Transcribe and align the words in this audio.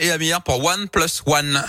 et 0.00 0.10
Amir 0.10 0.42
pour 0.42 0.64
One 0.64 0.88
Plus 0.88 1.22
One. 1.24 1.62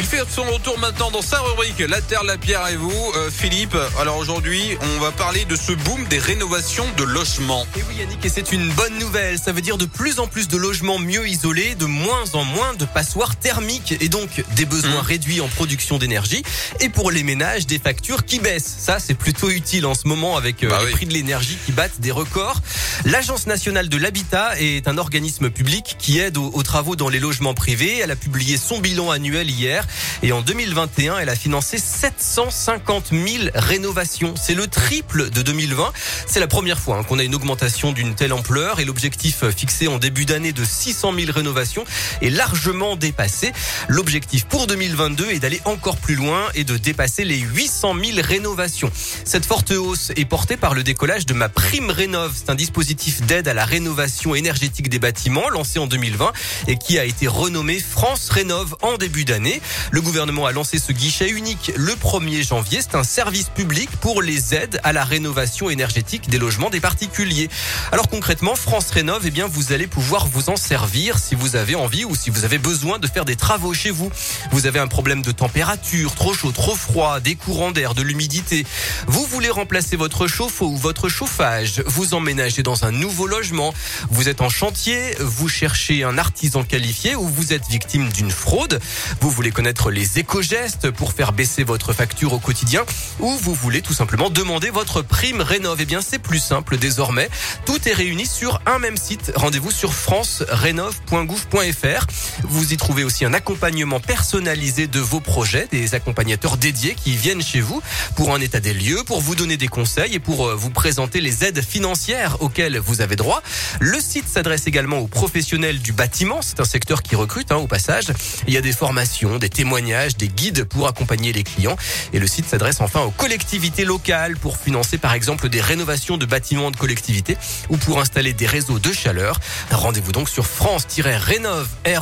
Il 0.00 0.04
fait 0.04 0.22
son 0.30 0.44
retour 0.44 0.78
maintenant 0.78 1.10
dans 1.10 1.22
sa 1.22 1.40
rubrique 1.40 1.80
La 1.80 2.00
Terre, 2.00 2.22
la 2.22 2.38
Pierre 2.38 2.68
et 2.68 2.76
vous. 2.76 2.92
Euh, 3.16 3.30
Philippe, 3.32 3.76
alors 4.00 4.16
aujourd'hui, 4.18 4.62
on 4.80 5.00
va 5.00 5.10
parler 5.10 5.44
de 5.44 5.56
ce 5.56 5.72
boom 5.72 6.04
des 6.04 6.20
rénovations 6.20 6.86
de 6.96 7.02
logements. 7.02 7.66
Et 7.76 7.80
oui 7.88 7.96
Yannick, 7.98 8.24
et 8.24 8.28
c'est 8.28 8.52
une 8.52 8.70
bonne 8.74 8.96
nouvelle. 9.00 9.38
Ça 9.40 9.50
veut 9.50 9.60
dire 9.60 9.76
de 9.76 9.86
plus 9.86 10.20
en 10.20 10.28
plus 10.28 10.46
de 10.46 10.56
logements 10.56 11.00
mieux 11.00 11.26
isolés, 11.26 11.74
de 11.74 11.84
moins 11.86 12.22
en 12.34 12.44
moins 12.44 12.74
de 12.74 12.84
passoires 12.84 13.34
thermiques 13.36 13.96
et 14.00 14.08
donc 14.08 14.44
des 14.54 14.64
besoins 14.66 14.88
Mmh. 15.02 15.06
réduits 15.06 15.40
en 15.40 15.48
production 15.48 15.98
d'énergie. 15.98 16.44
Et 16.80 16.88
pour 16.88 17.10
les 17.10 17.24
ménages, 17.24 17.66
des 17.66 17.80
factures 17.80 18.24
qui 18.24 18.38
baissent. 18.38 18.76
Ça, 18.78 19.00
c'est 19.00 19.14
plutôt 19.14 19.50
utile 19.50 19.84
en 19.84 19.94
ce 19.94 20.06
moment 20.06 20.36
avec 20.36 20.62
euh, 20.62 20.68
Bah 20.70 20.78
les 20.80 20.86
oui. 20.86 20.92
prix 20.92 21.06
de 21.06 21.12
l'énergie 21.12 21.58
qui 21.66 21.72
battent 21.72 22.00
des 22.00 22.12
records. 22.12 22.60
L'Agence 23.04 23.46
nationale 23.48 23.88
de 23.88 23.96
l'habitat 23.96 24.52
est 24.60 24.86
un 24.86 24.96
organisme 24.96 25.50
public 25.50 25.96
qui 25.98 26.20
aide 26.20 26.36
aux, 26.38 26.50
aux 26.54 26.62
travaux 26.62 26.94
dans 26.94 27.08
les 27.08 27.18
logements 27.18 27.54
privés. 27.54 27.98
Elle 27.98 28.12
a 28.12 28.16
publié 28.16 28.56
son 28.56 28.78
bilan 28.78 29.10
annuel 29.10 29.50
hier 29.50 29.84
et 30.22 30.32
en 30.32 30.42
2021, 30.42 31.18
elle 31.18 31.28
a 31.28 31.36
financé 31.36 31.78
750 31.78 33.10
000 33.10 33.44
rénovations. 33.54 34.34
C'est 34.36 34.54
le 34.54 34.66
triple 34.66 35.30
de 35.30 35.42
2020. 35.42 35.92
C'est 36.26 36.40
la 36.40 36.46
première 36.46 36.78
fois 36.78 36.98
hein, 36.98 37.04
qu'on 37.04 37.18
a 37.18 37.22
une 37.22 37.34
augmentation 37.34 37.92
d'une 37.92 38.14
telle 38.14 38.32
ampleur 38.32 38.80
et 38.80 38.84
l'objectif 38.84 39.42
euh, 39.42 39.50
fixé 39.50 39.88
en 39.88 39.98
début 39.98 40.24
d'année 40.24 40.52
de 40.52 40.64
600 40.64 41.12
000 41.18 41.32
rénovations 41.32 41.84
est 42.22 42.30
largement 42.30 42.96
dépassé. 42.96 43.52
L'objectif 43.88 44.44
pour 44.46 44.66
2022 44.66 45.30
est 45.30 45.38
d'aller 45.38 45.60
encore 45.64 45.96
plus 45.96 46.14
loin 46.14 46.46
et 46.54 46.64
de 46.64 46.76
dépasser 46.76 47.24
les 47.24 47.38
800 47.38 47.94
000 48.02 48.18
rénovations. 48.22 48.90
Cette 49.24 49.46
forte 49.46 49.70
hausse 49.70 50.12
est 50.16 50.24
portée 50.24 50.56
par 50.56 50.74
le 50.74 50.82
décollage 50.82 51.26
de 51.26 51.34
ma 51.34 51.48
prime 51.48 51.90
rénov. 51.90 52.32
C'est 52.34 52.50
un 52.50 52.54
dispositif 52.54 53.22
d'aide 53.22 53.48
à 53.48 53.54
la 53.54 53.64
rénovation 53.64 54.34
énergétique 54.34 54.88
des 54.88 54.98
bâtiments 54.98 55.48
lancé 55.50 55.78
en 55.78 55.86
2020 55.86 56.32
et 56.66 56.76
qui 56.76 56.98
a 56.98 57.04
été 57.04 57.26
renommé 57.26 57.78
France 57.78 58.28
Rénov 58.30 58.76
en 58.82 58.96
début 58.96 59.24
d'année. 59.24 59.60
Le 59.90 60.00
gouvernement 60.00 60.46
a 60.46 60.52
lancé 60.52 60.78
ce 60.78 60.92
guichet 60.92 61.28
unique 61.30 61.72
le 61.76 61.94
1er 61.94 62.46
janvier. 62.46 62.80
C'est 62.82 62.96
un 62.96 63.04
service 63.04 63.48
public 63.48 63.90
pour 64.00 64.22
les 64.22 64.54
aides 64.54 64.80
à 64.84 64.92
la 64.92 65.04
rénovation 65.04 65.70
énergétique 65.70 66.28
des 66.28 66.38
logements 66.38 66.70
des 66.70 66.80
particuliers. 66.80 67.48
Alors 67.92 68.08
concrètement, 68.08 68.54
France 68.54 68.90
Rénov, 68.90 69.22
eh 69.24 69.30
bien, 69.30 69.46
vous 69.46 69.72
allez 69.72 69.86
pouvoir 69.86 70.26
vous 70.26 70.50
en 70.50 70.56
servir 70.56 71.18
si 71.18 71.34
vous 71.34 71.56
avez 71.56 71.74
envie 71.74 72.04
ou 72.04 72.14
si 72.14 72.30
vous 72.30 72.44
avez 72.44 72.58
besoin 72.58 72.98
de 72.98 73.06
faire 73.06 73.24
des 73.24 73.36
travaux 73.36 73.74
chez 73.74 73.90
vous. 73.90 74.10
Vous 74.50 74.66
avez 74.66 74.78
un 74.78 74.88
problème 74.88 75.22
de 75.22 75.32
température, 75.32 76.14
trop 76.14 76.34
chaud, 76.34 76.52
trop 76.52 76.74
froid, 76.74 77.20
des 77.20 77.34
courants 77.34 77.70
d'air, 77.70 77.94
de 77.94 78.02
l'humidité. 78.02 78.66
Vous 79.06 79.24
voulez 79.26 79.50
remplacer 79.50 79.96
votre 79.96 80.26
chauffe-eau 80.26 80.66
ou 80.66 80.76
votre 80.76 81.08
chauffage? 81.08 81.82
Vous 81.86 82.14
emménagez 82.14 82.62
dans 82.62 82.84
un 82.84 82.92
nouveau 82.92 83.26
logement. 83.26 83.74
Vous 84.10 84.28
êtes 84.28 84.40
en 84.40 84.48
chantier. 84.48 85.14
Vous 85.20 85.48
cherchez 85.48 86.04
un 86.04 86.18
artisan 86.18 86.64
qualifié 86.64 87.14
ou 87.14 87.26
vous 87.26 87.52
êtes 87.52 87.68
victime 87.68 88.08
d'une 88.10 88.30
fraude? 88.30 88.80
Vous 89.20 89.30
voulez 89.30 89.50
connaître 89.50 89.67
les 89.90 90.18
éco-gestes 90.18 90.90
pour 90.90 91.12
faire 91.12 91.32
baisser 91.32 91.62
votre 91.62 91.92
facture 91.92 92.32
au 92.32 92.38
quotidien 92.38 92.86
ou 93.20 93.30
vous 93.30 93.52
voulez 93.54 93.82
tout 93.82 93.92
simplement 93.92 94.30
demander 94.30 94.70
votre 94.70 95.02
prime 95.02 95.42
rénov. 95.42 95.76
Eh 95.80 95.84
bien, 95.84 96.00
c'est 96.00 96.18
plus 96.18 96.38
simple 96.38 96.78
désormais. 96.78 97.28
Tout 97.66 97.86
est 97.88 97.92
réuni 97.92 98.24
sur 98.26 98.62
un 98.66 98.78
même 98.78 98.96
site. 98.96 99.32
Rendez-vous 99.34 99.70
sur 99.70 99.92
france-rénov.gouv.fr. 99.92 102.06
Vous 102.44 102.72
y 102.72 102.78
trouvez 102.78 103.04
aussi 103.04 103.24
un 103.24 103.34
accompagnement 103.34 104.00
personnalisé 104.00 104.86
de 104.86 105.00
vos 105.00 105.20
projets, 105.20 105.68
des 105.70 105.94
accompagnateurs 105.94 106.56
dédiés 106.56 106.94
qui 106.94 107.16
viennent 107.16 107.42
chez 107.42 107.60
vous 107.60 107.82
pour 108.16 108.34
un 108.34 108.40
état 108.40 108.60
des 108.60 108.72
lieux, 108.72 109.02
pour 109.04 109.20
vous 109.20 109.34
donner 109.34 109.58
des 109.58 109.68
conseils 109.68 110.14
et 110.14 110.18
pour 110.18 110.46
euh, 110.46 110.54
vous 110.54 110.70
présenter 110.70 111.20
les 111.20 111.44
aides 111.44 111.62
financières 111.62 112.40
auxquelles 112.40 112.78
vous 112.78 113.02
avez 113.02 113.16
droit. 113.16 113.42
Le 113.80 114.00
site 114.00 114.28
s'adresse 114.28 114.66
également 114.66 114.98
aux 114.98 115.08
professionnels 115.08 115.80
du 115.80 115.92
bâtiment. 115.92 116.40
C'est 116.42 116.60
un 116.60 116.64
secteur 116.64 117.02
qui 117.02 117.16
recrute 117.16 117.52
hein, 117.52 117.56
au 117.56 117.66
passage. 117.66 118.06
Il 118.46 118.54
y 118.54 118.56
a 118.56 118.62
des 118.62 118.72
formations, 118.72 119.38
des 119.38 119.50
témoignages, 119.58 120.16
des 120.16 120.28
guides 120.28 120.62
pour 120.62 120.86
accompagner 120.86 121.32
les 121.32 121.42
clients. 121.42 121.76
Et 122.12 122.20
le 122.20 122.28
site 122.28 122.46
s'adresse 122.48 122.80
enfin 122.80 123.00
aux 123.00 123.10
collectivités 123.10 123.84
locales 123.84 124.36
pour 124.36 124.56
financer 124.56 124.98
par 124.98 125.14
exemple 125.14 125.48
des 125.48 125.60
rénovations 125.60 126.16
de 126.16 126.26
bâtiments 126.26 126.70
de 126.70 126.76
collectivités 126.76 127.36
ou 127.68 127.76
pour 127.76 128.00
installer 128.00 128.32
des 128.32 128.46
réseaux 128.46 128.78
de 128.78 128.92
chaleur. 128.92 129.40
Rendez-vous 129.72 130.12
donc 130.12 130.28
sur 130.28 130.46
france-rénov, 130.46 131.66
E. 131.88 131.98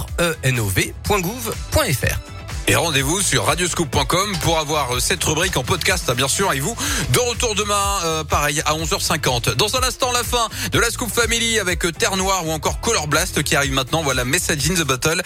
Et 2.68 2.74
rendez-vous 2.74 3.20
sur 3.22 3.44
radioscoop.com 3.44 4.36
pour 4.42 4.58
avoir 4.58 4.96
euh, 4.96 4.98
cette 4.98 5.22
rubrique 5.22 5.56
en 5.56 5.62
podcast, 5.62 6.06
hein, 6.08 6.14
bien 6.14 6.26
sûr, 6.26 6.50
avec 6.50 6.62
vous. 6.62 6.76
De 7.12 7.20
retour 7.20 7.54
demain, 7.54 8.00
euh, 8.04 8.24
pareil, 8.24 8.60
à 8.66 8.74
11h50. 8.74 9.54
Dans 9.54 9.76
un 9.76 9.84
instant, 9.84 10.10
la 10.10 10.24
fin 10.24 10.48
de 10.72 10.80
la 10.80 10.90
Scoop 10.90 11.08
Family 11.08 11.60
avec 11.60 11.86
euh, 11.86 11.92
Terre 11.92 12.16
Noire 12.16 12.44
ou 12.44 12.50
encore 12.50 12.80
Color 12.80 13.06
Blast 13.06 13.44
qui 13.44 13.54
arrive 13.54 13.72
maintenant. 13.72 14.02
Voilà, 14.02 14.24
Message 14.24 14.68
in 14.68 14.74
the 14.74 14.82
Bottle 14.82 15.22